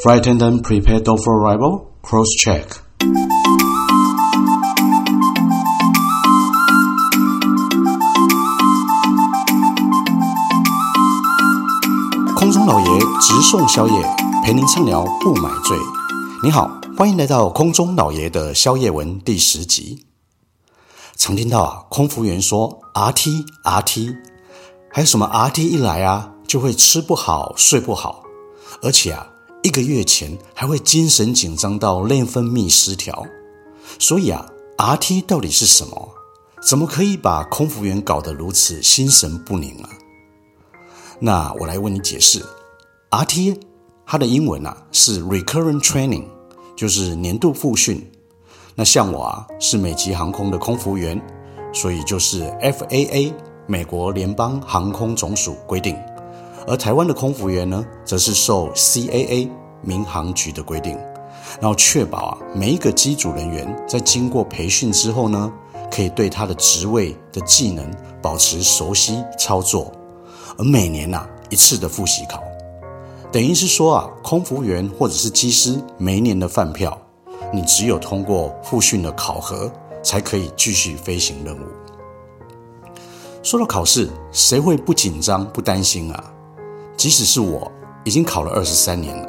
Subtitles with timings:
[0.00, 1.90] Flight attendant prepare door for arrival.
[2.02, 2.64] Cross check.
[12.36, 15.76] 空中老爷直送宵夜，陪您畅聊不买醉。
[16.44, 20.06] 你好，欢迎来到空中老爷的宵夜文第十集。
[21.16, 24.16] 常听到啊，空服员说 RT RT，
[24.92, 28.22] 还有什么 RT 一来啊，就会吃不好睡不好，
[28.80, 29.26] 而且啊。
[29.68, 33.22] 一个月前还会精神紧张到内分泌失调，
[33.98, 36.08] 所以啊，RT 到底是什么？
[36.66, 39.90] 怎么可以把空服员搞得如此心神不宁啊？
[41.20, 42.42] 那我来为你解释
[43.10, 43.60] ，RT
[44.06, 46.24] 它的英文啊是 Recurrent Training，
[46.74, 48.10] 就是年度复训。
[48.74, 51.20] 那像我啊是美籍航空的空服员，
[51.74, 53.34] 所以就是 FAA
[53.66, 55.94] 美国联邦航空总署规定。
[56.68, 59.48] 而台湾的空服员呢，则是受 CAA
[59.80, 60.98] 民航局的规定，
[61.60, 65.50] 然后确保啊每一个机组人员在经过培训之后呢，
[65.90, 69.90] 可以对他的职位的技能保持熟悉操作。
[70.58, 72.42] 而每年呐、啊、一次的复习考，
[73.32, 76.98] 等于是说啊，空服员或者是机师每一年的饭票，
[77.50, 81.64] 你只有通过复训的考核，才可以继续飞行任务。
[83.42, 86.34] 说到考试，谁会不紧张不担心啊？
[86.98, 87.70] 即使是我
[88.04, 89.28] 已经考了二十三年了，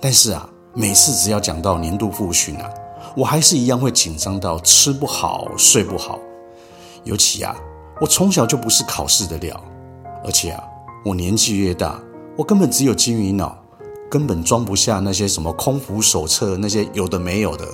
[0.00, 2.66] 但是啊，每次只要讲到年度复训啊，
[3.14, 6.18] 我还是一样会紧张到吃不好睡不好。
[7.04, 7.54] 尤其啊，
[8.00, 9.62] 我从小就不是考试的料，
[10.24, 10.64] 而且啊，
[11.04, 12.00] 我年纪越大，
[12.34, 13.58] 我根本只有金鱼脑，
[14.10, 17.68] 根本装不下那些什么空服手册那些有的没有的。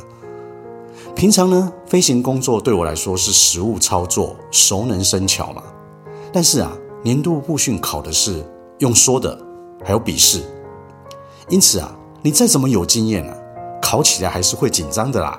[1.15, 5.63] 平常呢，飞行工作对我来说是实务操作，熟能生巧嘛。
[6.33, 6.73] 但是啊，
[7.05, 8.45] 年度复训考的是。
[8.79, 9.37] 用说的，
[9.85, 10.43] 还有笔试，
[11.49, 13.37] 因此啊，你再怎么有经验啊，
[13.83, 15.39] 考起来还是会紧张的啦。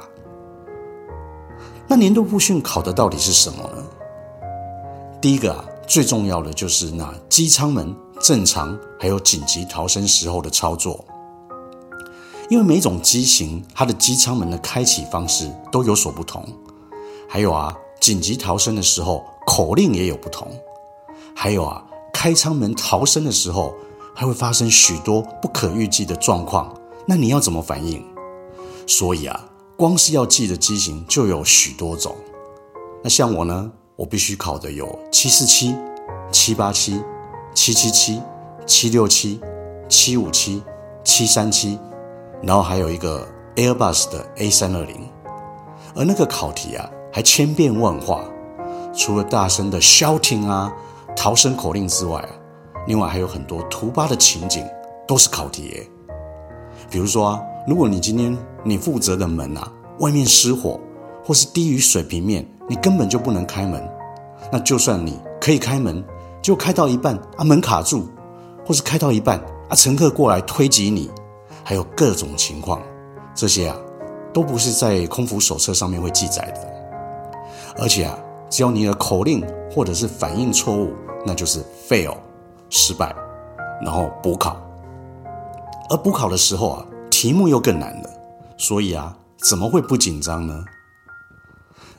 [1.87, 3.83] 那年度复训考的到底是什么呢？
[5.21, 11.03] 第一个啊，最重要的就是那机舱门正常还有紧急逃生时候的操作，
[12.49, 16.45] 因为每种机型它的机舱门的开启方式都有所不同，
[17.27, 20.51] 还有啊，紧急逃生的时候口令也有不同，
[21.33, 21.85] 还有啊。
[22.21, 23.73] 开舱门逃生的时候，
[24.13, 26.75] 还会发生许多不可预计的状况，
[27.05, 28.03] 那你要怎么反应？
[28.85, 29.45] 所以啊，
[29.77, 32.13] 光是要记的机型就有许多种。
[33.01, 35.73] 那像我呢，我必须考的有七四七、
[36.29, 37.01] 七八七、
[37.55, 38.21] 七七七、
[38.65, 39.39] 七六七、
[39.87, 40.61] 七五七、
[41.05, 41.79] 七三七，
[42.43, 43.25] 然后还有一个
[43.55, 45.07] Airbus 的 A 三二零。
[45.95, 48.25] 而那个考题啊，还千变万化，
[48.93, 50.69] 除了大声的 shouting 啊。
[51.21, 52.29] 逃生口令之外啊，
[52.87, 54.65] 另外还有很多突发的情景
[55.05, 55.85] 都是考题。
[56.89, 59.69] 比如说啊，如果你今天你负责的门啊，
[59.99, 60.79] 外面失火，
[61.21, 63.85] 或是低于水平面，你根本就不能开门。
[64.49, 66.01] 那就算你可以开门，
[66.41, 68.07] 就开到一半啊，门卡住，
[68.65, 69.37] 或是开到一半
[69.67, 71.11] 啊，乘客过来推挤你，
[71.65, 72.81] 还有各种情况，
[73.35, 73.75] 这些啊，
[74.33, 76.61] 都不是在空服手册上面会记载的。
[77.77, 78.17] 而且啊，
[78.49, 80.93] 只要你的口令或者是反应错误。
[81.25, 82.17] 那就是 fail
[82.69, 83.15] 失败，
[83.81, 84.59] 然后补考，
[85.89, 88.09] 而补考的时候啊，题目又更难了，
[88.57, 90.63] 所以啊，怎么会不紧张呢？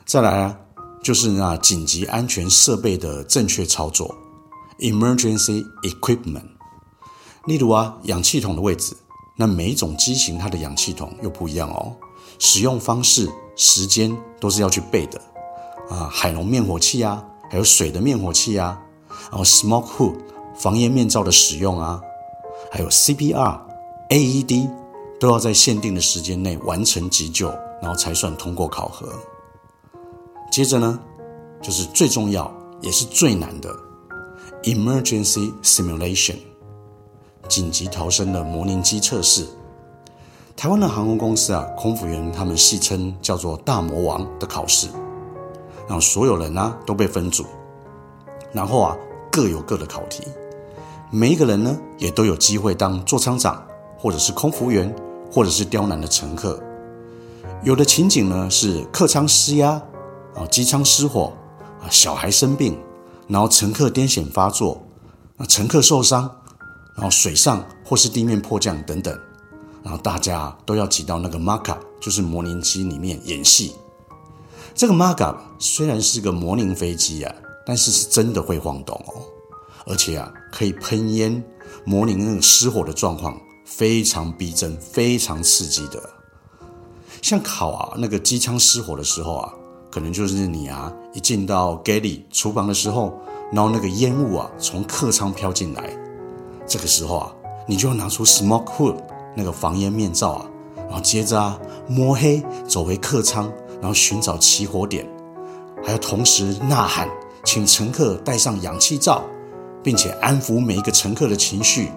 [0.05, 0.57] 再来啊，
[1.03, 4.15] 就是那紧急安全设备的正确操作
[4.79, 6.49] ，emergency equipment。
[7.45, 8.95] 例如啊，氧气筒的位置，
[9.35, 11.93] 那每一种机型它的氧气筒又不一样哦，
[12.39, 15.21] 使用方式、时间都是要去背的
[15.89, 18.81] 啊，海龙灭火器啊，还有水的灭火器啊。
[19.31, 20.15] 然后，smoke hood
[20.53, 22.01] 防烟面罩的使用啊，
[22.69, 23.57] 还有 CPR、
[24.09, 24.69] AED
[25.21, 27.47] 都要在限定的时间内完成急救，
[27.81, 29.07] 然后才算通过考核。
[30.51, 30.99] 接着呢，
[31.61, 33.73] 就是最重要也是最难的
[34.63, 36.35] emergency simulation
[37.47, 39.47] 紧急逃生的模拟机测试。
[40.57, 44.89] 台湾的航空公司啊，空服员他们戏称叫做“大魔王”的考试，
[45.87, 47.45] 然后所有人、啊、都被分组，
[48.51, 48.97] 然后啊。
[49.31, 50.23] 各有各的考题，
[51.09, 53.65] 每一个人呢也都有机会当座舱长，
[53.97, 54.93] 或者是空服员，
[55.31, 56.61] 或者是刁难的乘客。
[57.63, 59.81] 有的情景呢是客舱失压，
[60.35, 61.31] 啊，机舱失火，
[61.81, 62.77] 啊，小孩生病，
[63.29, 64.85] 然后乘客癫痫发作，
[65.37, 66.29] 啊，乘客受伤，
[66.95, 69.17] 然后水上或是地面迫降等等，
[69.81, 73.73] 然后大家都要挤到那个 mock-up，就是模拟机里面演戏。
[74.75, 77.33] 这个 mock-up 虽然是个模拟飞机啊。
[77.65, 79.21] 但是是真的会晃动哦，
[79.85, 81.43] 而且啊，可以喷烟，
[81.85, 86.01] 模拟那个失火的状况，非常逼真、非常刺激的。
[87.21, 89.53] 像烤啊那个机枪失火的时候啊，
[89.91, 93.13] 可能就是你啊一进到 galley 厨房的时候，
[93.51, 95.95] 然后那个烟雾啊从客舱飘进来，
[96.65, 97.31] 这个时候啊，
[97.67, 98.97] 你就要拿出 smoke hood
[99.35, 105.07] 那个防烟面罩啊，然后接着啊摸黑走回客舱，然后寻找起火点，
[105.83, 107.07] 还要同时呐喊，
[107.43, 109.23] 请乘客戴上氧气罩，
[109.83, 111.91] 并且安抚每一个乘客的情绪。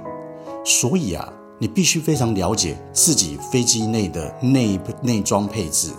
[0.64, 1.32] 所以啊。
[1.61, 5.93] 你必须非常了解自己飞机内的内内装配置，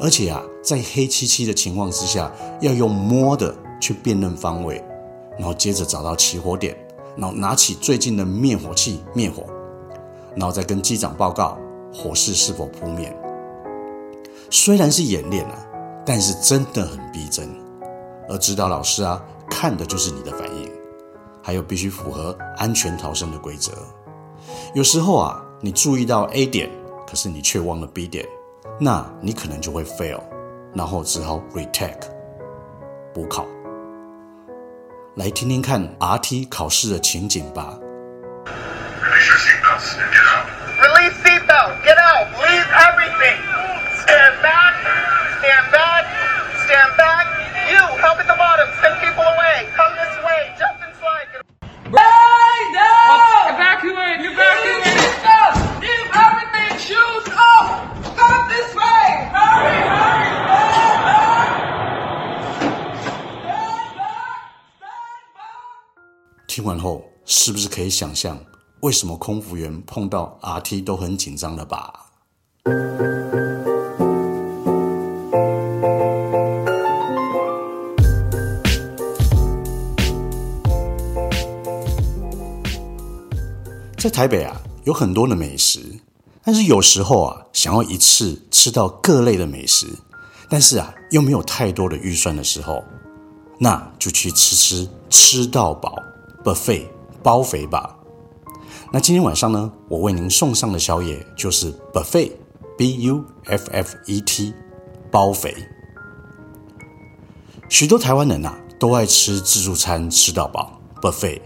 [0.00, 2.32] 而且啊，在黑漆漆的情况之下，
[2.62, 4.82] 要用摸的去辨认方位，
[5.38, 6.74] 然后接着找到起火点，
[7.16, 9.44] 然后拿起最近的灭火器灭火，
[10.34, 11.58] 然后再跟机长报告
[11.92, 13.14] 火势是否扑灭。
[14.50, 15.66] 虽然是演练啊，
[16.04, 17.46] 但是真的很逼真，
[18.32, 20.72] 而指导老师啊，看的就是你的反应，
[21.42, 23.72] 还有必须符合安全逃生的规则。
[24.74, 26.70] 有时候啊，你注意到 A 点，
[27.06, 28.26] 可是你却忘了 B 点，
[28.80, 30.18] 那你可能就会 fail，
[30.74, 32.00] 然后只好 retake
[33.12, 33.46] 补考。
[35.16, 37.78] 来听听看 RT 考试的情景吧。
[39.04, 40.46] Release seatbelt, get out.
[40.80, 42.26] Release seatbelt, get out.
[42.40, 43.36] Leave everything.
[44.00, 44.72] Stand back.
[45.38, 46.01] Stand back.
[66.48, 68.38] 听完后，是不是可以想象
[68.80, 72.06] 为什么空服员碰到 RT 都很紧张了吧？
[84.02, 85.78] 在台北啊，有很多的美食，
[86.42, 89.86] 但是有时候啊，想要一次吃到各类的美食，
[90.48, 92.82] 但是啊，又没有太多的预算的时候，
[93.60, 95.94] 那就去吃吃吃到饱。
[96.42, 96.88] Buffet
[97.22, 97.96] 包肥吧。
[98.90, 104.52] 那今天晚上呢，我为您送上的宵夜就是 Buffet，B U F F E T，
[105.12, 105.54] 包肥。
[107.68, 111.40] 许多台湾人啊，都爱吃自助餐吃到饱 Buffet，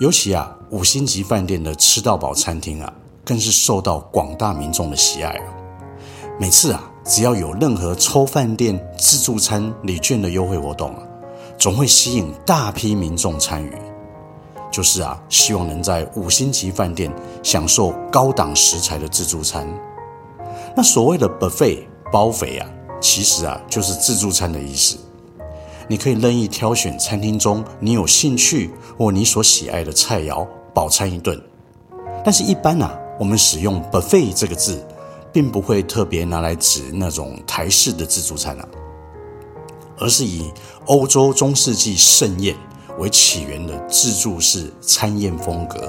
[0.00, 2.92] 尤其啊，五星级饭店的吃到饱餐厅啊，
[3.24, 5.44] 更是受到广大民众的喜爱啊。
[6.38, 11.02] 每次啊，只要有任何抽饭店自助餐礼券的优惠活动啊，
[11.58, 13.72] 总会吸引大批民众参与。
[14.70, 17.10] 就是啊，希望能在五星级饭店
[17.42, 19.66] 享受高档食材的自助餐。
[20.76, 21.78] 那所谓的 buffet
[22.12, 22.68] 包肥啊，
[23.00, 24.98] 其实啊就是自助餐的意思。
[25.88, 30.46] 你可以任意挑选餐厅中你有兴趣或你所喜爱的菜肴，
[30.78, 31.36] 饱餐一顿。
[32.24, 34.86] 但是，一般啊，我们使用 buffet 这个字，
[35.32, 38.68] 并不会特别拿来指那种台式的自助餐啊，
[39.98, 40.52] 而是以
[40.86, 42.54] 欧洲中世纪盛宴。
[43.00, 45.88] 为起源的自助式餐宴风格，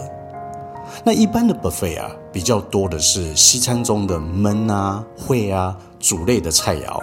[1.03, 6.99] 那一般的 buffet 啊，比较多的是西餐中的焖啊、烩啊、煮类的菜肴，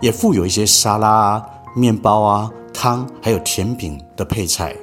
[0.00, 4.76] 也附有一些沙拉啊、面包啊、汤，还有甜品的配菜。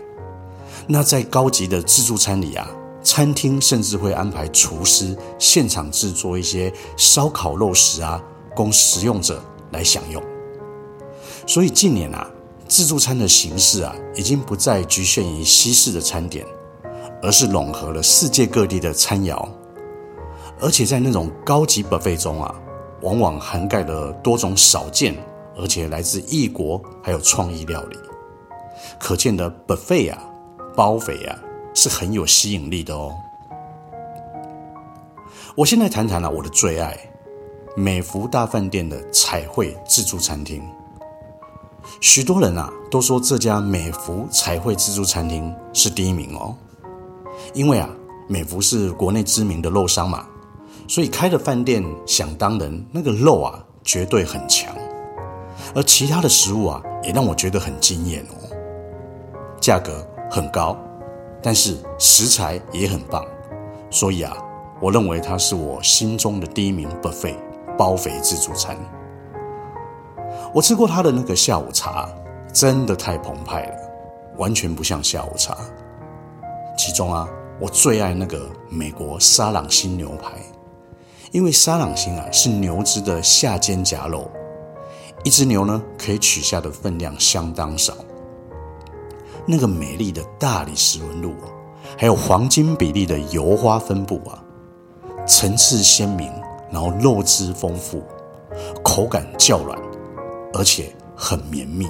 [0.87, 2.67] 那在高级的自助餐里啊，
[3.01, 8.21] 餐厅甚至会安排厨师现场制作一些烧烤肉食啊，
[8.55, 10.21] 供食用者来享用。
[11.47, 12.29] 所以近年啊。
[12.65, 16.43] 自助餐的形式啊，已经不再局限于西式的餐点，
[17.21, 19.47] 而是融合了世界各地的餐肴，
[20.59, 22.55] 而且在那种高级 buffet 中啊，
[23.01, 25.15] 往往涵盖了多种少见
[25.55, 27.97] 而且来自异国还有创意料理，
[28.99, 30.23] 可见的 buffet 啊，
[30.75, 31.37] 包肥啊，
[31.73, 33.13] 是很有吸引力的哦。
[35.55, 36.97] 我现在谈谈了我的最爱，
[37.75, 40.63] 美福大饭店的彩绘自助餐厅。
[41.99, 46.55] 许多人啊都说这家美福彩绘自助餐厅是第一名哦，
[47.53, 47.89] 因为啊
[48.27, 50.25] 美福是国内知名的肉商嘛，
[50.87, 54.73] 所以开的饭店想当然那个肉啊绝对很强，
[55.75, 58.49] 而其他的食物啊也让我觉得很惊艳哦，
[59.59, 60.75] 价格很高，
[61.43, 63.23] 但是食材也很棒，
[63.91, 64.35] 所以啊
[64.81, 67.35] 我认为它是我心中的第一名 buffet
[67.77, 68.75] 包肥自助餐。
[70.51, 72.09] 我吃过他的那个下午茶，
[72.51, 73.75] 真的太澎湃了，
[74.37, 75.55] 完全不像下午茶。
[76.75, 77.29] 其中啊，
[77.61, 80.31] 我最爱那个美国沙朗星牛排，
[81.31, 84.31] 因为沙朗星啊是牛只的下肩胛肉，
[85.23, 87.93] 一只牛呢可以取下的分量相当少。
[89.45, 91.35] 那个美丽的大理石纹路，
[91.97, 94.41] 还有黄金比例的油花分布啊，
[95.27, 96.31] 层次鲜明，
[96.71, 98.03] 然后肉质丰富，
[98.83, 99.77] 口感较软，
[100.53, 101.89] 而且很绵密。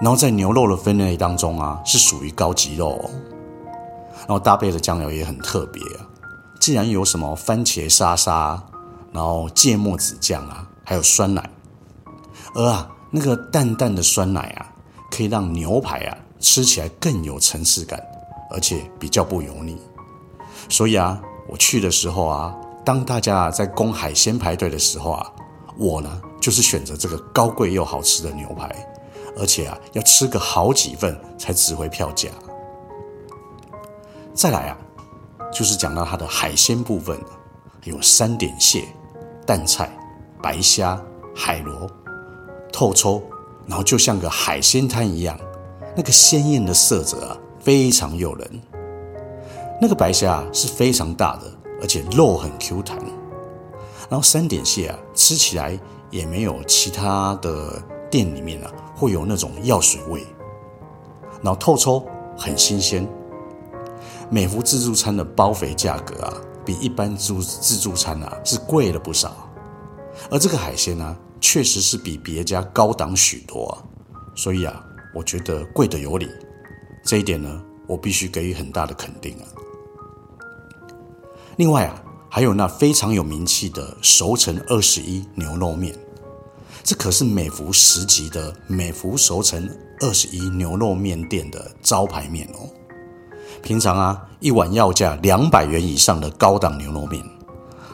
[0.00, 3.10] 然后在牛肉的分类当中啊，是属于高级肉哦。
[4.20, 6.08] 然后搭配的酱料也很特别啊，
[6.58, 8.60] 竟然有什么番茄沙沙，
[9.12, 11.50] 然后芥末子酱啊，还有酸奶。
[12.54, 14.71] 而啊，那个淡淡的酸奶啊，
[15.14, 18.02] 可以让牛排啊吃起来更有层次感，
[18.50, 19.76] 而且比较不油腻。
[20.70, 25.30] 所以啊，我去的时候啊，当大家在供海鲜排队的时候啊，
[25.76, 28.74] 我呢就是选择这个高贵又好吃的牛排，
[29.38, 32.30] 而且啊要吃个好几份才值回票价。
[34.32, 34.78] 再来啊，
[35.52, 37.20] 就是讲到它的海鲜部分，
[37.84, 38.88] 有三点蟹、
[39.46, 39.94] 淡菜、
[40.42, 40.98] 白虾、
[41.36, 41.86] 海螺、
[42.72, 43.22] 透抽，
[43.66, 45.38] 然后就像个海鲜摊一样，
[45.96, 48.60] 那个鲜艳的色泽啊，非常诱人。
[49.80, 51.42] 那个白虾啊是非常大的，
[51.80, 52.98] 而且肉很 Q 弹。
[54.08, 55.78] 然后三点蟹啊，吃起来
[56.10, 60.24] 也没有其他的店里面啊会有那种药水味。
[61.42, 62.04] 然后透抽
[62.36, 63.08] 很新鲜。
[64.30, 66.32] 美福自助餐的包肥价格啊，
[66.64, 69.48] 比一般自自助餐啊是贵了不少，
[70.30, 73.74] 而这个海鲜呢、确实是比别家高档许多啊，
[74.36, 74.82] 所以啊，
[75.12, 76.28] 我觉得贵的有理，
[77.04, 79.44] 这一点呢，我必须给予很大的肯定啊。
[81.56, 85.94] 另外啊，还有那非常有名气的熟成二十一牛肉面，
[86.84, 89.68] 这可是美福十级的美福熟成
[90.00, 92.70] 二十一牛肉面店的招牌面哦。
[93.62, 97.20] 平常啊，一碗要价两百元以上的高档牛肉面，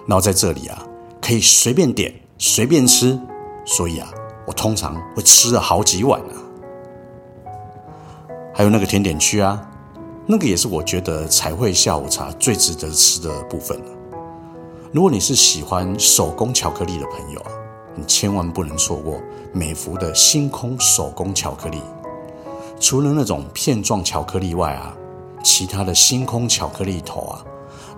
[0.06, 0.86] 然后在这里啊，
[1.20, 3.18] 可以随便点、随便吃，
[3.68, 4.08] 所以啊，
[4.46, 6.34] 我通常会吃了好几碗啊。
[8.54, 9.62] 还有那个甜点区啊，
[10.26, 13.78] 那个也是我觉得彩绘下午茶最值得吃的部分。
[14.90, 17.52] 如果你是喜欢手工巧克力的朋友啊，
[17.94, 19.20] 你千万不能错过
[19.52, 21.82] 美孚的星空手工巧克力。
[22.80, 24.96] 除了那种片状巧克力外啊，
[25.44, 27.44] 其他的星空巧克力头啊，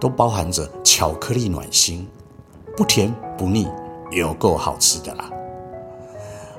[0.01, 2.09] 都包含着巧克力暖心，
[2.77, 3.69] 不甜不腻，
[4.11, 5.31] 有够好吃的啦。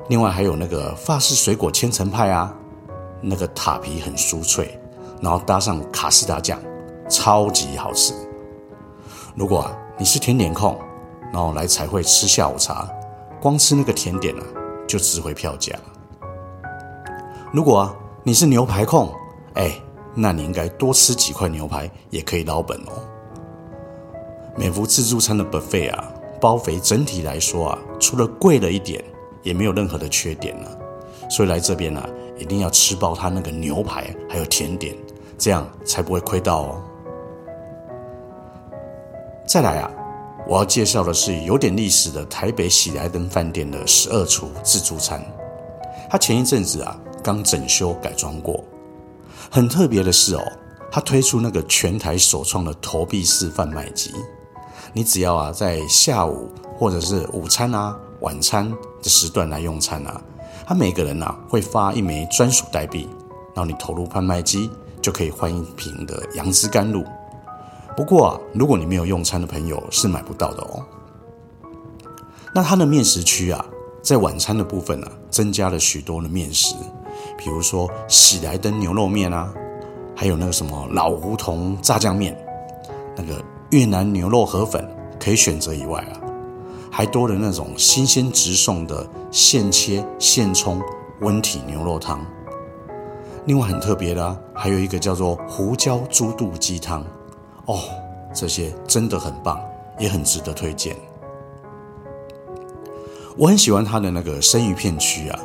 [0.08, 2.54] 另外还有那个法式水果千层派啊，
[3.22, 4.78] 那个塔皮很酥脆，
[5.22, 6.60] 然后搭上卡士达酱，
[7.10, 8.14] 超级好吃。
[9.36, 10.78] 如果啊你是甜点控，
[11.32, 12.90] 然后来彩会吃下午茶，
[13.42, 14.44] 光吃那个甜点啊
[14.88, 15.74] 就值回票价。
[17.52, 19.10] 如果啊你是牛排控，
[19.54, 19.72] 哎。
[20.14, 22.92] 那你应该多吃几块牛排，也可以捞本哦。
[24.58, 29.02] 美福自助餐的 buffet 啊，包肥整体来说啊，除了贵了一点，
[29.44, 30.78] 也没有任何的缺点了。
[31.30, 32.08] 所以来这边啊，
[32.38, 34.96] 一定要吃爆它那个牛排还有甜点，
[35.38, 36.82] 这样才不会亏到哦。
[39.48, 39.92] 再来啊，
[40.48, 45.24] 我要介绍的是有点历史的台北喜来登饭店的十二厨自助餐，
[46.10, 48.64] 它前一阵子啊刚整修改装过。
[49.50, 50.44] 很特别的是哦，
[50.90, 54.14] 他推出那个全台首创的投币式贩卖机，
[54.94, 60.22] 你只要啊在下午或者是午餐啊、晚餐的时段来用餐啊，
[60.66, 63.08] 他每个人、啊、会发一枚专属代币，
[63.54, 64.70] 然后你投入贩卖机
[65.02, 67.04] 就可以换一瓶的杨枝甘露。
[67.98, 70.86] 不过啊，如果你没有用餐的朋友是买不到的哦。
[72.54, 73.66] 那它的面食区啊，
[74.02, 76.76] 在晚餐的部分啊，增加了许多的面食。
[77.38, 79.54] 比如说喜来登牛肉面啊，
[80.16, 82.38] 还有那个什么老胡同炸酱面，
[83.16, 84.88] 那个越南牛肉河粉
[85.20, 86.22] 可以选择以外啊，
[86.92, 90.82] 还多了那种新鲜直送的现切现冲
[91.22, 92.24] 温体牛肉汤。
[93.46, 97.04] 另外很特别的啊，还有一个叫做胡椒猪肚鸡汤
[97.66, 97.80] 哦，
[98.36, 99.60] 这些真的很棒，
[99.98, 100.96] 也很值得推荐。
[103.38, 105.40] 我很喜欢它的那个生鱼片区啊。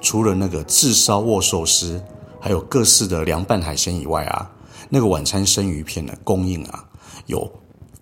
[0.00, 2.02] 除了那个炙烧握寿司，
[2.40, 4.50] 还有各式的凉拌海鲜以外啊，
[4.88, 6.84] 那个晚餐生鱼片的供应啊，
[7.26, 7.48] 有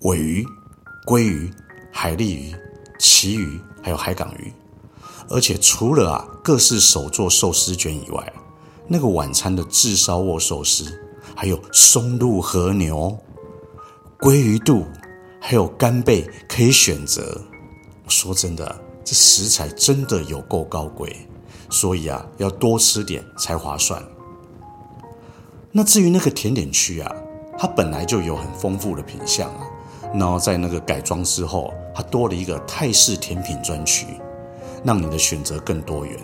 [0.01, 0.43] 鮪鱼、
[1.07, 1.51] 鲑鱼、
[1.93, 2.55] 海鱺鱼、
[3.01, 4.53] 旗鱼，还有海港鱼。
[5.31, 8.33] 而且除了啊各式手做寿司卷以外，
[8.87, 11.01] 那个晚餐的炙烧握寿司，
[11.35, 13.17] 还有松露和牛、
[14.19, 14.85] 鲑鱼肚，
[15.41, 17.41] 还有干贝可以选择。
[18.07, 21.27] 说真的，这食材真的有够高贵。
[21.71, 24.05] 所以啊，要多吃点才划算。
[25.71, 27.15] 那至于那个甜点区啊，
[27.57, 29.65] 它本来就有很丰富的品相啊，
[30.13, 34.07] 然后在那个改装之后，它多了一个泰式甜品专区，
[34.85, 36.19] 让你的选择更多元。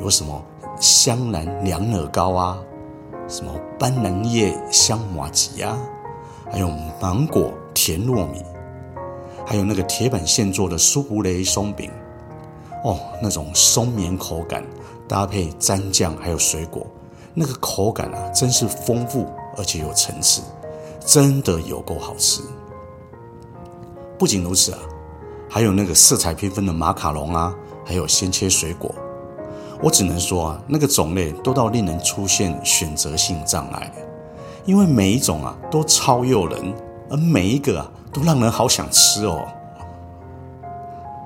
[0.00, 0.42] 有什么
[0.78, 2.58] 香兰凉耳糕啊，
[3.28, 5.78] 什么斑斓叶香麻吉啊，
[6.50, 8.42] 还有芒果甜糯米，
[9.46, 11.90] 还有那个铁板现做的舒芙蕾松饼，
[12.84, 14.64] 哦，那种松绵口感，
[15.08, 16.86] 搭配蘸酱还有水果，
[17.34, 19.26] 那个口感啊，真是丰富
[19.56, 20.42] 而且有层次，
[21.04, 22.42] 真的有够好吃。
[24.20, 24.78] 不仅如此啊，
[25.48, 28.94] 还有那个色彩缤纷的马卡龙啊，还有鲜切水果。
[29.82, 33.90] 我只能说啊，那个种类多到令人出现选择性障碍，
[34.66, 36.74] 因为每一种啊都超诱人，
[37.08, 39.48] 而每一个啊都让人好想吃哦。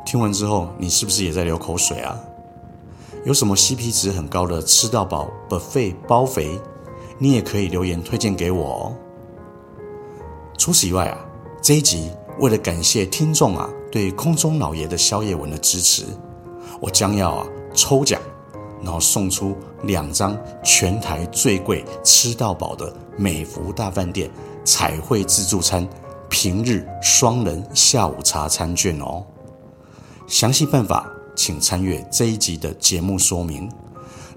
[0.07, 2.17] 听完之后，你是不是也在流口水啊？
[3.25, 6.61] 有什么 CP 值很高的吃到饱 buffet 包肥，
[7.19, 8.97] 你也可以留言推荐给我哦。
[10.57, 11.19] 除此以外啊，
[11.61, 12.13] 这一集。
[12.39, 16.05] 为了感谢听众啊对空中老爷的宵夜文的支持，
[16.81, 18.21] 我将要啊抽奖，
[18.83, 24.31] 然后送出两张全台最贵吃到饱的美福大饭店
[24.65, 25.89] 彩绘自助餐
[26.29, 29.25] 平日双人下午茶餐券哦。
[30.27, 33.71] 详细办法请参阅这一集的节目说明。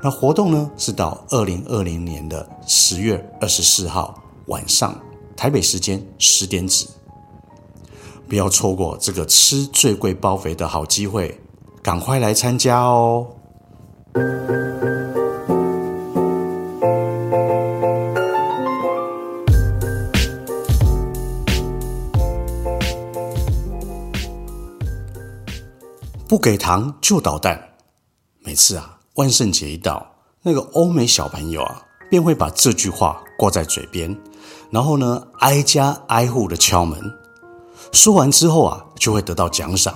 [0.04, 4.96] 那活动呢是到二零二零年的十月二十四号晚上
[5.36, 6.86] 台北时间十点止。
[8.28, 11.40] 不要错过这个吃最贵包肥的好机会，
[11.82, 13.26] 赶快来参加哦！
[26.28, 27.58] 不给糖就捣蛋。
[28.44, 30.06] 每次啊，万圣节一到，
[30.42, 34.14] 那个欧美小朋友啊，便会把这句话挂在嘴边，
[34.70, 37.00] 然后呢，挨家挨户的敲门。
[37.92, 39.94] 说完之后啊，就会得到奖赏。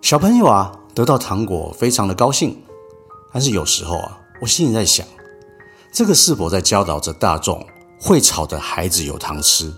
[0.00, 2.62] 小朋友啊，得到糖果，非常的高兴。
[3.32, 5.06] 但是有时候啊，我心里在想，
[5.92, 7.64] 这个是否在教导着大众，
[8.00, 9.72] 会吵的孩子有糖吃？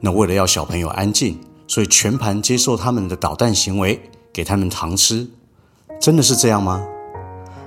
[0.00, 5.28] 那为了要小朋友安静，所以全盘接受他们的捣蛋行为，给他们糖吃，
[6.00, 6.84] 真的是这样吗？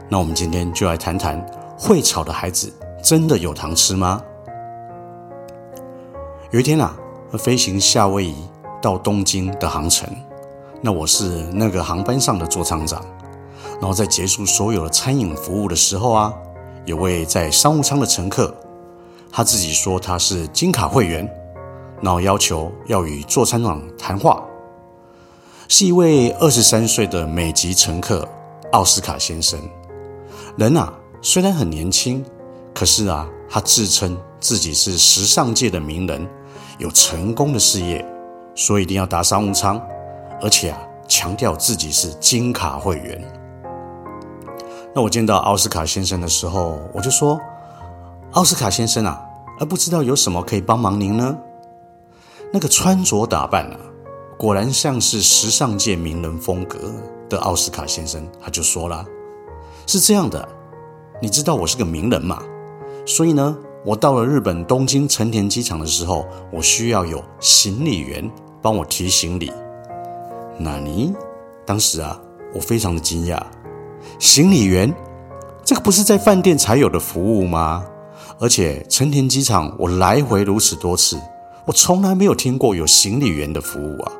[0.09, 1.43] 那我们今天就来谈谈，
[1.77, 4.21] 会吵的孩子真的有糖吃吗？
[6.51, 6.95] 有一天啊，
[7.37, 8.35] 飞行夏威夷。
[8.81, 10.07] 到东京的航程，
[10.81, 13.03] 那我是那个航班上的座舱长。
[13.79, 16.33] 然后在结束所有的餐饮服务的时候啊，
[16.85, 18.53] 有位在商务舱的乘客，
[19.31, 21.29] 他自己说他是金卡会员，
[22.01, 24.43] 然后要求要与座舱长谈话。
[25.67, 28.27] 是一位二十三岁的美籍乘客
[28.71, 29.59] 奥斯卡先生。
[30.57, 32.23] 人啊，虽然很年轻，
[32.73, 36.27] 可是啊，他自称自己是时尚界的名人，
[36.79, 38.03] 有成功的事业。
[38.57, 39.79] 说一定要搭商务舱，
[40.41, 43.23] 而且啊，强调自己是金卡会员。
[44.95, 47.39] 那我见到奥斯卡先生的时候，我就说
[48.33, 49.23] ：“奥斯卡先生啊，
[49.59, 51.37] 而不知道有什么可以帮忙您呢？”
[52.51, 53.77] 那个穿着打扮啊，
[54.39, 56.79] 果然像是时尚界名人风格
[57.29, 59.05] 的奥斯卡先生，他就说了
[59.85, 60.49] ：“是这样的，
[61.21, 62.41] 你知道我是个名人嘛，
[63.05, 68.27] 所以呢，我到了日本东京成田机场的时候，我需要有行李员。”
[68.67, 69.49] 帮我提行李，
[70.57, 71.13] 那尼
[71.65, 72.19] 当时啊，
[72.53, 73.41] 我非常的惊讶。
[74.19, 74.93] 行李员，
[75.63, 77.85] 这个不是在饭店才有的服务吗？
[78.41, 81.17] 而且成田机场我来回如此多次，
[81.63, 84.11] 我从来没有听过有行李员的服务啊。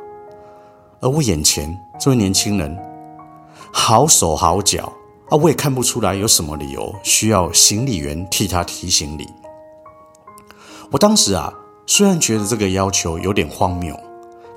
[1.02, 2.80] 而我眼前这位年轻人，
[3.74, 4.94] 好手好脚
[5.30, 9.28] 啊，我也看不出来有什么理由需要行李员替他提行李。
[10.90, 11.54] 我当时啊，
[11.86, 13.94] 虽然觉得这个要求有点荒谬。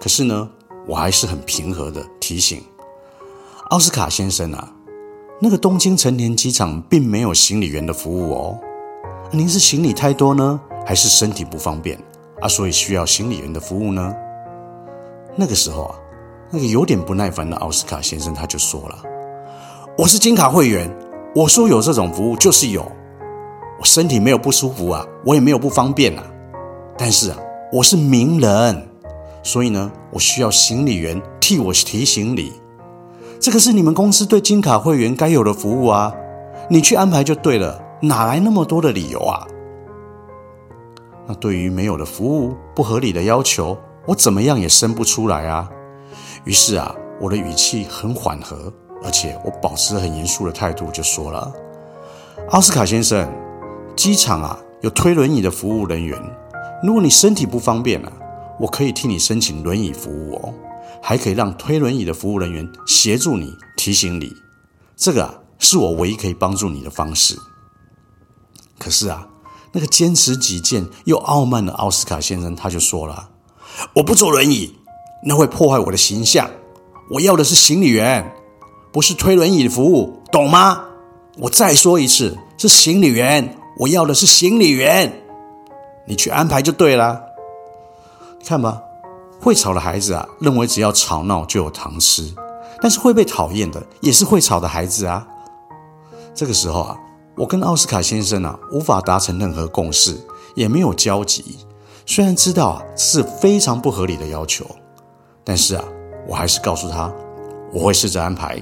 [0.00, 0.48] 可是呢，
[0.86, 2.64] 我还是很平和的提醒
[3.68, 4.72] 奥斯卡先生啊，
[5.38, 8.58] 那个东京成田机场并没有行李员的服务哦。
[9.30, 11.98] 您是行李太多呢，还是身体不方便
[12.40, 12.48] 啊？
[12.48, 14.12] 所以需要行李员的服务呢？
[15.36, 15.94] 那个时候啊，
[16.50, 18.98] 那个有点不耐烦的奥斯卡先生他就说了
[19.98, 20.90] ：“我是金卡会员，
[21.36, 22.90] 我说有这种服务就是有。
[23.78, 26.24] 我身体没有不舒服啊，我也没有不方便啊。
[26.96, 27.38] 但是啊，
[27.70, 28.86] 我是名人。”
[29.42, 32.52] 所以呢，我需要行李员替我提行李，
[33.40, 36.12] 这个是你们公司对金卡会员该有的服务啊，
[36.68, 39.46] 你去安排就对了，哪来那么多的理由啊？
[41.26, 43.76] 那对于没有的服务、不合理的要求，
[44.06, 45.68] 我怎么样也生不出来啊。
[46.44, 48.70] 于是啊，我的语气很缓和，
[49.02, 51.50] 而且我保持很严肃的态度，就说了
[52.52, 53.26] ：“奥斯卡先生，
[53.96, 56.18] 机场啊有推轮椅的服务人员，
[56.82, 58.12] 如果你身体不方便啊。”
[58.60, 60.54] 我可以替你申请轮椅服务哦，
[61.02, 64.30] 还可以让推轮椅的服务人员协助你提醒你，
[64.96, 67.36] 这个啊是我唯一可以帮助你的方式。
[68.78, 69.26] 可是啊，
[69.72, 73.30] 那个坚持己见又傲慢的奥斯卡先生，他就说了
[73.96, 74.74] ：“我不坐轮椅，
[75.24, 76.50] 那会破坏我的形象。
[77.10, 78.32] 我要的是行李员，
[78.92, 80.84] 不是推轮椅的服务，懂吗？
[81.38, 85.24] 我再说一次，是行李员，我要的是行李员。
[86.06, 87.29] 你去安排就对了。
[88.44, 88.80] 看吧，
[89.40, 92.34] 会吵的孩子啊，认为只要吵闹就有糖吃，
[92.80, 95.26] 但是会被讨厌的也是会吵的孩子啊。
[96.34, 96.96] 这个时候啊。”
[97.36, 100.20] 我跟奥斯卡先生啊无法达成任何共识，
[100.54, 101.56] 也没有交集。
[102.04, 104.66] 虽然知道啊这是非常不合理的要求，
[105.42, 105.82] 但是啊
[106.26, 107.10] 我还是告诉他，
[107.72, 108.60] 我会试着安排，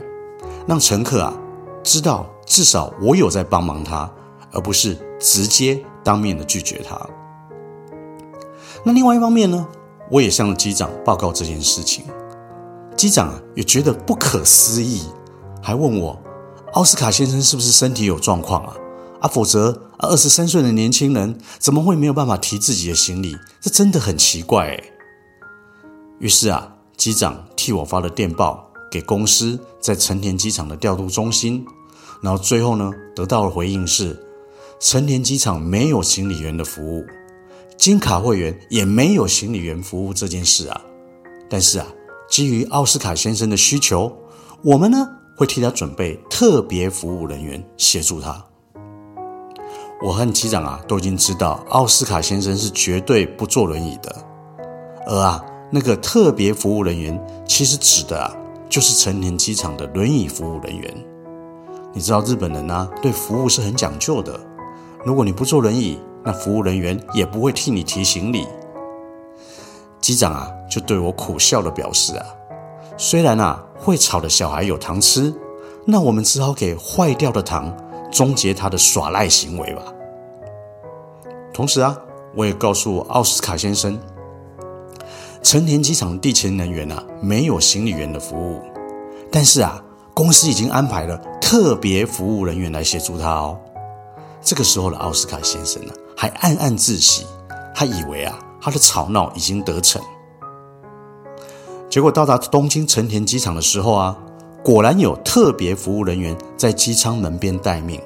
[0.68, 1.34] 让乘客啊
[1.82, 4.08] 知道至少我有在帮忙他，
[4.52, 6.94] 而不是直接当面的拒绝他。
[8.84, 9.66] 那另外一方面呢，
[10.10, 12.04] 我也向机长报告这件事情，
[12.96, 15.02] 机长也觉得不可思议，
[15.62, 16.18] 还问我。
[16.74, 18.76] 奥斯卡先生是不是身体有状况啊？
[19.20, 23.36] 啊，否则二十三岁的年轻人怎么会没有办法提自己的行李？
[23.60, 24.92] 这真的很奇怪诶。
[26.18, 31.64] 于是啊，机长替我发了电报给公司在成田机场的调度中心，
[32.22, 34.22] 然后最后呢，得到的回应是
[34.78, 37.04] 成田机场没有行李员的服务，
[37.88, 40.78] 金卡会员也没有行李员服务这件事啊。
[41.48, 41.86] 但是啊，
[42.28, 44.14] 基于奥斯卡先生的需求，
[44.62, 48.44] 我们呢，会替他准备特别服务人员协助他。
[50.02, 54.14] 我和机长啊都已经知道，奥斯卡先生是绝对不坐轮椅的。
[55.06, 58.36] 而啊，那个特别服务人员其实指的啊
[58.68, 60.94] 就是成田机场的轮椅服务人员。
[61.94, 64.38] 你知道日本人呢、对服务是很讲究的。
[65.06, 68.46] 如果你不坐轮椅，那服务人员也不会替你提行李。
[70.00, 72.26] 机长啊就对我苦笑的表示啊。
[72.96, 75.32] 虽然啊，会吵的小孩有糖吃，
[75.84, 77.72] 那我们只好给坏掉的糖
[78.10, 79.82] 终结他的耍赖行为吧。
[81.52, 81.96] 同时啊，
[82.34, 83.98] 我也告诉奥斯卡先生，
[85.42, 88.60] 成田机场地勤人员啊没有行李员的服务，
[89.30, 89.80] 但是啊，
[90.12, 93.58] 公司已经安排了特别服务人员来协助他哦。
[94.42, 97.24] 这个时候的奥斯卡先生呢、啊，还暗暗自喜，
[97.72, 100.02] 他以为啊，他的吵闹已经得逞。
[101.88, 104.18] 结果到达东京成田机场的时候啊，
[104.64, 108.00] 果然有特别服务人员在机舱门边待命。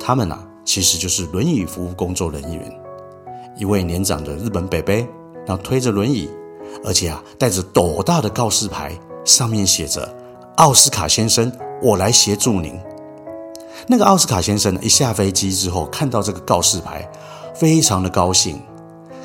[0.00, 2.80] 他们啊，其实就是轮椅服务工作人员。
[3.58, 4.94] 一位年长的日本伯伯，
[5.46, 6.30] 然后推着轮椅，
[6.86, 10.10] 而且啊，带着斗大的告示牌，上面写着
[10.56, 12.80] “奥斯卡先生，我来协助您”。
[13.88, 17.08] 那个奥斯卡先生呢，一下飞机之后，看到这个告示牌，
[17.54, 18.60] 非常的高兴。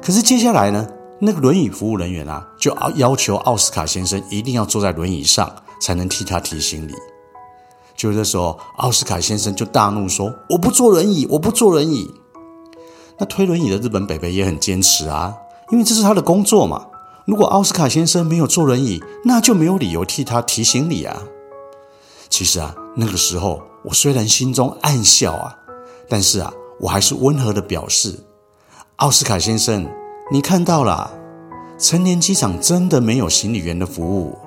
[0.02, 0.88] 可是接下来呢？
[1.24, 6.94] 那个轮椅服务人员啊，就要求奥斯卡先生一定要坐在轮椅上，才能替他提行李。
[7.96, 12.12] 就这时候，奥斯卡先生就大怒说：“我不坐轮椅，我不坐轮椅。”
[13.20, 15.36] 那推轮椅的日本北北也很坚持啊，
[15.70, 16.88] 因为这是他的工作嘛。
[17.26, 21.22] 如果奥斯卡先生没有坐轮椅，那就没有理由替他提行李啊。
[22.30, 25.58] 其实啊，那个时候我虽然心中暗笑啊，
[26.08, 28.20] 但是啊，我还是温和的表示
[28.98, 29.88] ：“奥斯卡先生。”
[30.32, 31.12] 你看到了，
[31.78, 34.38] 成年机场真的没有行李员的服务。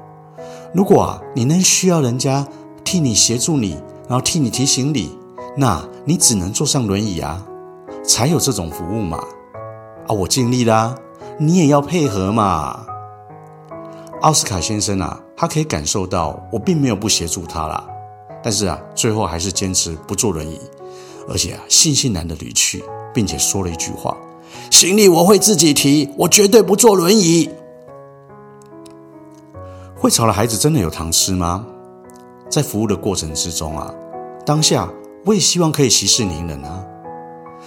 [0.73, 2.49] 如果啊，你能需要人家
[2.83, 3.73] 替你协助你，
[4.09, 5.11] 然后替你提行李，
[5.57, 7.45] 那你只能坐上轮椅啊，
[8.03, 9.19] 才有这种服务嘛。
[10.07, 10.95] 啊，我尽力啦，
[11.39, 12.87] 你也要配合嘛。
[14.23, 17.87] 奥斯卡先生啊，他可以感受到我并没有不协助他啦，
[18.45, 20.61] 但是啊，最后还是坚持不坐轮椅，
[21.27, 24.15] 而且啊，悻悻然的离去，并且说了一句话。
[24.71, 27.49] 行李我会自己提，我绝对不坐轮椅。
[29.97, 31.65] 会吵的孩子真的有糖吃吗？
[32.51, 33.93] 在服务的过程之中啊，
[34.45, 34.87] 当下
[35.25, 36.85] 我也希望可以息事宁人啊。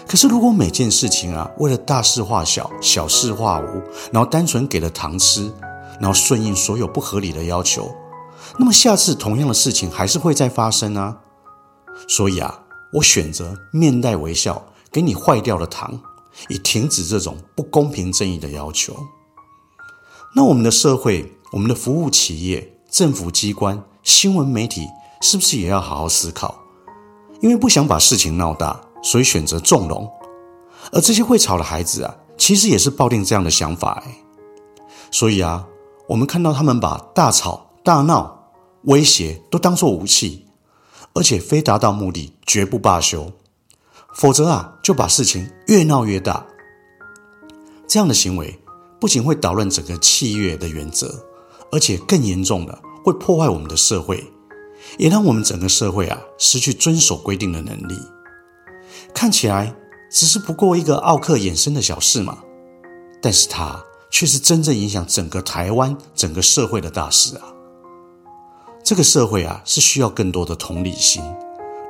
[0.08, 5.52] 可是如果每件事情啊，为了大事化小，小事化无，然后单纯给了糖吃，
[6.00, 7.92] 然后顺应所有不合理的要求，
[8.58, 11.18] 那么下次同样的事情还是会再发生啊。
[12.08, 16.00] 所以啊，我选择面带微笑，给你坏掉的糖。
[16.50, 18.96] 以停止这种不公平正义的要求。
[20.36, 24.86] 那我们的社会、我们的服务企业、政府机关、新闻媒体，
[25.20, 26.60] 是不是也要好好思考？
[27.42, 30.08] 因为不想把事情闹大，所以选择纵容。
[30.92, 34.18] 而这些会吵的孩子啊，其实也是抱定这样的想法哎。
[35.10, 35.66] 所以啊，
[36.10, 38.37] 我们看到他们把大吵大闹、
[38.84, 40.46] 威胁都当作武器，
[41.14, 43.32] 而且非达到目的绝不罢休。
[44.14, 46.46] 否则啊，就把事情越闹越大。
[47.88, 48.60] 这样的行为
[49.00, 51.26] 不仅会捣乱整个契约的原则，
[51.72, 54.32] 而且更严重的会破坏我们的社会，
[54.98, 57.98] 也让我们整个社会啊失去遵守规定的能力。
[59.14, 59.76] 看起来
[60.12, 62.40] 只是不过一个奥客衍生的小事嘛。
[63.20, 67.52] 但是它却是真正影响整个台湾、整个社会的大事啊！
[68.88, 71.22] 这个社会啊，是需要更多的同理心，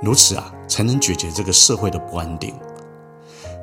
[0.02, 2.52] 如此啊，才能解决这个社会的不安定。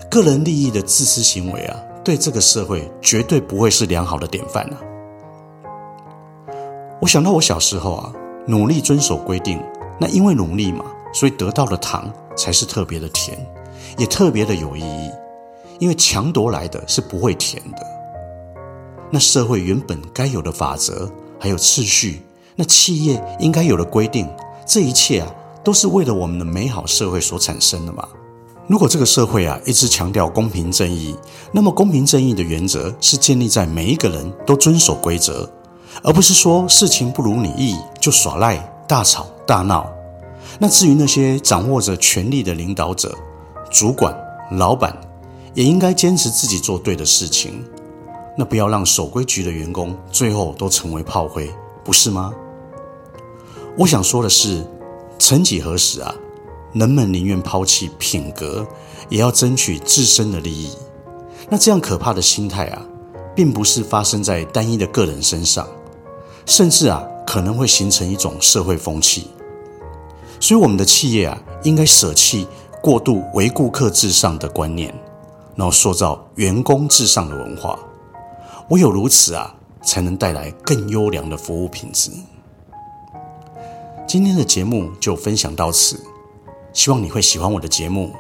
[0.09, 4.79] 个人利益的自私行为啊，对这个社会绝对不会是良好的典范啊！
[7.01, 8.13] 我想到我小时候啊，
[8.47, 9.61] 努力遵守规定，
[9.99, 13.37] 那因为努力嘛，所以得到的糖才是特别的甜，
[13.99, 15.11] 也特别的有意义。
[15.81, 17.85] 因为强夺来的是不会甜的。
[19.11, 22.23] 那社会原本该有的法则，还有秩序，
[22.57, 24.29] 那企业应该有的规定，
[24.67, 25.29] 这一切啊，
[25.63, 28.07] 都是为了我们的美好社会所产生的嘛。
[28.67, 31.15] 如果这个社会啊一直强调公平正义，
[31.53, 35.51] 那么公平正义的原则是建立在每一个人都遵守规则，
[36.03, 38.57] 而不是说事情不如你意就耍赖、
[38.89, 39.87] 大吵大闹。
[40.59, 43.15] 那至于那些掌握着权力的领导者、
[43.71, 44.17] 主管、
[44.53, 44.97] 老板，
[45.53, 47.65] 也应该坚持自己做对的事情。
[48.39, 51.51] 那不要让守规矩的员工最后都成为炮灰，
[51.85, 52.33] 不是吗？
[53.77, 54.65] 我想说的是，
[55.19, 56.15] 曾几何时啊。
[56.75, 58.67] 人们宁愿抛弃品格，
[59.09, 60.71] 也要争取自身的利益。
[61.49, 62.83] 那这样可怕的心态啊，
[63.33, 65.69] 并不是发生在单一的个人身上，
[66.47, 69.29] 甚至啊，可能会形成一种社会风气。
[70.41, 72.49] 所以，我们的企业啊，应该舍弃
[72.83, 74.93] 过度唯顾客至上的观念，
[75.55, 77.79] 然后塑造员工至上的文化。
[78.71, 82.11] 唯有如此啊，才能带来更优良的服务品质。
[84.15, 86.01] 今天的节目就分享到此。
[86.73, 88.13] 希望你会喜欢我的节目。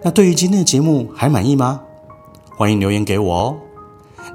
[0.00, 1.80] 那对于今天的节目还满意吗？
[2.56, 3.56] 欢迎留言给我哦。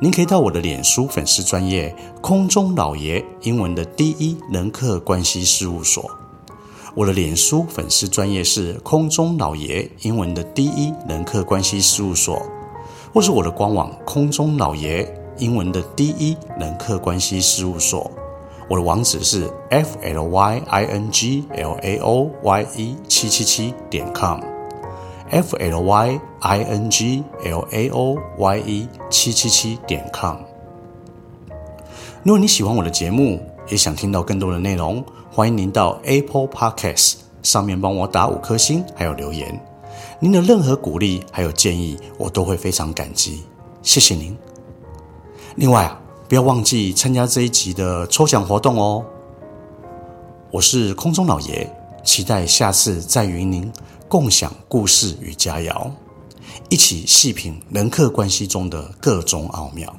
[0.01, 6.11] 您可以到我的脸书粉丝专业空中老爷英文的第一人客关系事务所。
[6.95, 12.45] 我的脸书粉丝专业是空中老爷英文的第一人客关系事务所，
[13.13, 18.11] 或是我的官网空中老爷英文的第一人客关系事务所。
[18.69, 26.19] 我的网址是 f l y i n g l a o y e 七七七点 com，f l y
[26.39, 30.37] i n g l a o y e 七七七点 com。
[32.23, 39.59] 如果你喜欢我的节目，也想听到更多的内容，欢迎您到 Apple Podcast 上面帮我打五颗星，还有留言。
[40.19, 43.43] 您的任何鼓励还有建议，我都会非常感激，
[43.81, 44.37] 谢谢您。
[45.55, 46.02] 另外啊。
[46.33, 49.05] 不要忘记参加这一集的抽奖活动哦！
[50.49, 51.69] 我是空中老爷，
[52.03, 53.71] 期待下次再与您
[54.07, 55.91] 共享故事与佳肴，
[56.69, 59.95] 一起细品人客关系中的各种奥妙。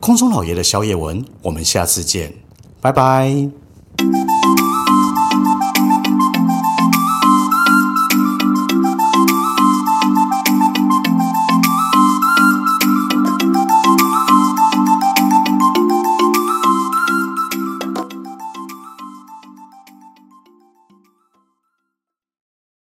[0.00, 2.34] 空中老爷的宵夜文，我们下次见，
[2.80, 3.48] 拜拜。